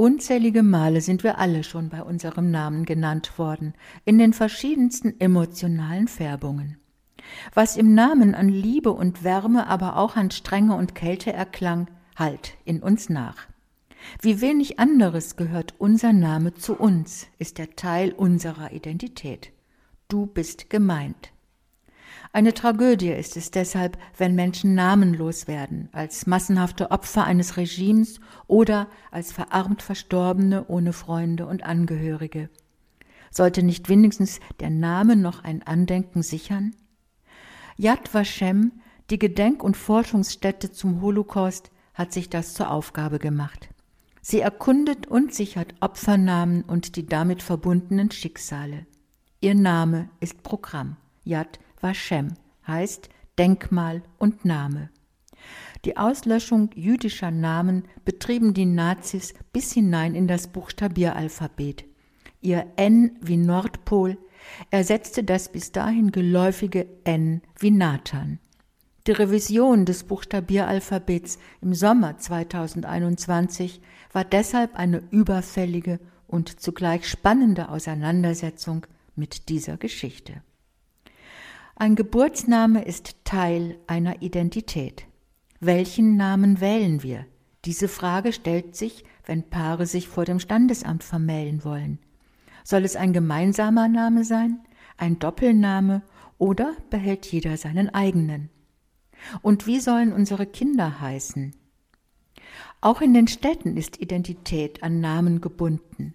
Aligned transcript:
Unzählige 0.00 0.62
Male 0.62 1.02
sind 1.02 1.24
wir 1.24 1.36
alle 1.36 1.62
schon 1.62 1.90
bei 1.90 2.02
unserem 2.02 2.50
Namen 2.50 2.86
genannt 2.86 3.38
worden, 3.38 3.74
in 4.06 4.18
den 4.18 4.32
verschiedensten 4.32 5.20
emotionalen 5.20 6.08
Färbungen. 6.08 6.78
Was 7.52 7.76
im 7.76 7.94
Namen 7.94 8.34
an 8.34 8.48
Liebe 8.48 8.92
und 8.92 9.24
Wärme, 9.24 9.66
aber 9.66 9.98
auch 9.98 10.16
an 10.16 10.30
Strenge 10.30 10.74
und 10.74 10.94
Kälte 10.94 11.34
erklang, 11.34 11.86
halt 12.16 12.56
in 12.64 12.82
uns 12.82 13.10
nach. 13.10 13.46
Wie 14.22 14.40
wenig 14.40 14.78
anderes 14.78 15.36
gehört 15.36 15.74
unser 15.76 16.14
Name 16.14 16.54
zu 16.54 16.76
uns, 16.76 17.26
ist 17.38 17.58
er 17.58 17.76
Teil 17.76 18.12
unserer 18.12 18.72
Identität. 18.72 19.52
Du 20.08 20.24
bist 20.24 20.70
gemeint. 20.70 21.30
Eine 22.32 22.54
Tragödie 22.54 23.10
ist 23.10 23.36
es 23.36 23.50
deshalb, 23.50 23.98
wenn 24.16 24.36
Menschen 24.36 24.76
namenlos 24.76 25.48
werden, 25.48 25.88
als 25.90 26.28
massenhafte 26.28 26.92
Opfer 26.92 27.24
eines 27.24 27.56
Regimes 27.56 28.20
oder 28.46 28.86
als 29.10 29.32
verarmt 29.32 29.82
Verstorbene 29.82 30.66
ohne 30.68 30.92
Freunde 30.92 31.46
und 31.46 31.64
Angehörige. 31.64 32.48
Sollte 33.32 33.64
nicht 33.64 33.88
wenigstens 33.88 34.38
der 34.60 34.70
Name 34.70 35.16
noch 35.16 35.42
ein 35.42 35.64
Andenken 35.64 36.22
sichern? 36.22 36.76
Yad 37.76 38.14
Vashem, 38.14 38.80
die 39.10 39.18
Gedenk- 39.18 39.64
und 39.64 39.76
Forschungsstätte 39.76 40.70
zum 40.70 41.00
Holocaust, 41.00 41.72
hat 41.94 42.12
sich 42.12 42.30
das 42.30 42.54
zur 42.54 42.70
Aufgabe 42.70 43.18
gemacht. 43.18 43.70
Sie 44.22 44.40
erkundet 44.40 45.08
und 45.08 45.34
sichert 45.34 45.74
Opfernamen 45.80 46.62
und 46.62 46.94
die 46.94 47.06
damit 47.06 47.42
verbundenen 47.42 48.12
Schicksale. 48.12 48.86
Ihr 49.40 49.56
Name 49.56 50.10
ist 50.20 50.44
Programm. 50.44 50.96
Yad 51.24 51.58
Vashem 51.80 52.34
heißt 52.66 53.08
Denkmal 53.38 54.02
und 54.18 54.44
Name. 54.44 54.90
Die 55.84 55.96
Auslöschung 55.96 56.70
jüdischer 56.74 57.30
Namen 57.30 57.84
betrieben 58.04 58.52
die 58.52 58.66
Nazis 58.66 59.32
bis 59.52 59.72
hinein 59.72 60.14
in 60.14 60.28
das 60.28 60.48
Buchstabieralphabet. 60.48 61.84
Ihr 62.42 62.66
N 62.76 63.16
wie 63.20 63.36
Nordpol 63.36 64.18
ersetzte 64.70 65.24
das 65.24 65.50
bis 65.50 65.72
dahin 65.72 66.12
geläufige 66.12 66.86
N 67.04 67.42
wie 67.58 67.70
Nathan. 67.70 68.38
Die 69.06 69.12
Revision 69.12 69.86
des 69.86 70.04
Buchstabieralphabets 70.04 71.38
im 71.62 71.74
Sommer 71.74 72.18
2021 72.18 73.80
war 74.12 74.24
deshalb 74.24 74.76
eine 74.76 75.02
überfällige 75.10 75.98
und 76.26 76.60
zugleich 76.60 77.08
spannende 77.08 77.70
Auseinandersetzung 77.70 78.86
mit 79.16 79.48
dieser 79.48 79.78
Geschichte. 79.78 80.42
Ein 81.80 81.94
Geburtsname 81.94 82.84
ist 82.84 83.24
Teil 83.24 83.78
einer 83.86 84.20
Identität. 84.20 85.06
Welchen 85.60 86.18
Namen 86.18 86.60
wählen 86.60 87.02
wir? 87.02 87.24
Diese 87.64 87.88
Frage 87.88 88.34
stellt 88.34 88.76
sich, 88.76 89.02
wenn 89.24 89.48
Paare 89.48 89.86
sich 89.86 90.06
vor 90.06 90.26
dem 90.26 90.40
Standesamt 90.40 91.02
vermählen 91.02 91.64
wollen. 91.64 91.98
Soll 92.64 92.84
es 92.84 92.96
ein 92.96 93.14
gemeinsamer 93.14 93.88
Name 93.88 94.24
sein, 94.24 94.60
ein 94.98 95.18
Doppelname 95.18 96.02
oder 96.36 96.76
behält 96.90 97.24
jeder 97.24 97.56
seinen 97.56 97.88
eigenen? 97.88 98.50
Und 99.40 99.66
wie 99.66 99.80
sollen 99.80 100.12
unsere 100.12 100.44
Kinder 100.44 101.00
heißen? 101.00 101.56
Auch 102.82 103.00
in 103.00 103.14
den 103.14 103.26
Städten 103.26 103.78
ist 103.78 104.02
Identität 104.02 104.82
an 104.82 105.00
Namen 105.00 105.40
gebunden. 105.40 106.12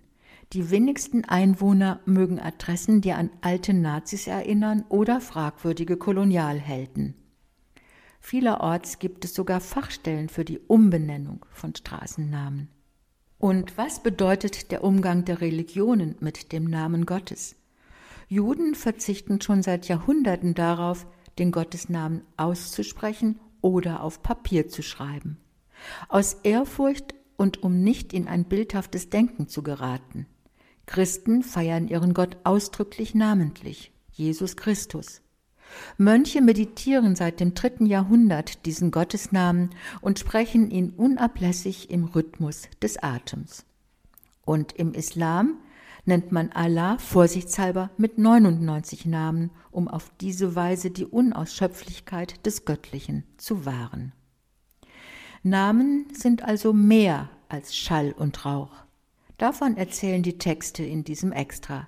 Die 0.55 0.71
wenigsten 0.71 1.25
Einwohner 1.25 1.99
mögen 2.05 2.39
Adressen, 2.39 3.01
die 3.01 3.11
an 3.11 3.29
alte 3.41 3.73
Nazis 3.73 4.25
erinnern 4.25 4.85
oder 4.87 5.19
fragwürdige 5.19 5.97
Kolonialhelden. 5.97 7.13
Vielerorts 8.21 8.99
gibt 8.99 9.25
es 9.25 9.33
sogar 9.33 9.59
Fachstellen 9.59 10.29
für 10.29 10.45
die 10.45 10.59
Umbenennung 10.59 11.45
von 11.51 11.75
Straßennamen. 11.75 12.69
Und 13.37 13.77
was 13.77 14.01
bedeutet 14.01 14.71
der 14.71 14.85
Umgang 14.85 15.25
der 15.25 15.41
Religionen 15.41 16.15
mit 16.21 16.53
dem 16.53 16.63
Namen 16.63 17.05
Gottes? 17.05 17.57
Juden 18.29 18.75
verzichten 18.75 19.41
schon 19.41 19.61
seit 19.61 19.89
Jahrhunderten 19.89 20.53
darauf, 20.53 21.05
den 21.37 21.51
Gottesnamen 21.51 22.21
auszusprechen 22.37 23.41
oder 23.59 24.01
auf 24.01 24.23
Papier 24.23 24.69
zu 24.69 24.83
schreiben. 24.83 25.35
Aus 26.07 26.37
Ehrfurcht 26.43 27.13
und 27.35 27.61
um 27.61 27.83
nicht 27.83 28.13
in 28.13 28.29
ein 28.29 28.45
bildhaftes 28.45 29.09
Denken 29.09 29.49
zu 29.49 29.61
geraten. 29.61 30.27
Christen 30.85 31.43
feiern 31.43 31.87
ihren 31.87 32.13
Gott 32.13 32.37
ausdrücklich 32.43 33.15
namentlich, 33.15 33.91
Jesus 34.11 34.55
Christus. 34.55 35.21
Mönche 35.97 36.41
meditieren 36.41 37.15
seit 37.15 37.39
dem 37.39 37.53
dritten 37.53 37.85
Jahrhundert 37.85 38.65
diesen 38.65 38.91
Gottesnamen 38.91 39.71
und 40.01 40.19
sprechen 40.19 40.69
ihn 40.69 40.91
unablässig 40.91 41.89
im 41.89 42.05
Rhythmus 42.05 42.63
des 42.81 43.01
Atems. 43.01 43.65
Und 44.45 44.73
im 44.73 44.93
Islam 44.93 45.57
nennt 46.05 46.31
man 46.31 46.51
Allah 46.51 46.97
vorsichtshalber 46.99 47.89
mit 47.97 48.17
99 48.17 49.05
Namen, 49.05 49.49
um 49.71 49.87
auf 49.87 50.11
diese 50.21 50.55
Weise 50.55 50.91
die 50.91 51.05
Unausschöpflichkeit 51.05 52.45
des 52.45 52.65
Göttlichen 52.65 53.23
zu 53.37 53.65
wahren. 53.65 54.13
Namen 55.41 56.07
sind 56.13 56.43
also 56.43 56.73
mehr 56.73 57.29
als 57.49 57.75
Schall 57.75 58.11
und 58.11 58.45
Rauch. 58.45 58.84
Davon 59.37 59.77
erzählen 59.77 60.23
die 60.23 60.37
Texte 60.37 60.83
in 60.83 61.03
diesem 61.03 61.31
Extra. 61.31 61.87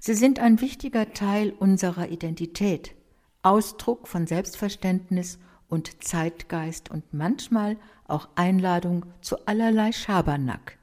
Sie 0.00 0.14
sind 0.14 0.38
ein 0.38 0.60
wichtiger 0.60 1.12
Teil 1.12 1.52
unserer 1.58 2.08
Identität, 2.10 2.94
Ausdruck 3.42 4.08
von 4.08 4.26
Selbstverständnis 4.26 5.38
und 5.68 6.04
Zeitgeist 6.04 6.90
und 6.90 7.12
manchmal 7.12 7.76
auch 8.06 8.28
Einladung 8.34 9.06
zu 9.20 9.46
allerlei 9.46 9.92
Schabernack, 9.92 10.78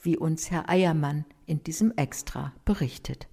wie 0.00 0.16
uns 0.16 0.50
Herr 0.50 0.68
Eiermann 0.68 1.24
in 1.46 1.62
diesem 1.64 1.92
Extra 1.96 2.52
berichtet. 2.64 3.28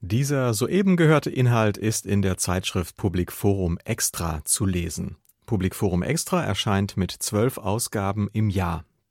Dieser 0.00 0.52
soeben 0.54 0.96
gehörte 0.96 1.30
Inhalt 1.30 1.78
ist 1.78 2.06
in 2.06 2.22
der 2.22 2.36
Zeitschrift 2.36 2.96
Public 2.96 3.32
Forum 3.32 3.78
Extra 3.84 4.44
zu 4.44 4.66
lesen. 4.66 5.16
Public 5.46 5.74
Forum 5.74 6.02
Extra 6.02 6.44
erscheint 6.44 6.96
mit 6.96 7.10
zwölf 7.10 7.56
Ausgaben 7.58 8.28
im 8.32 8.50
Jahr. 8.50 8.84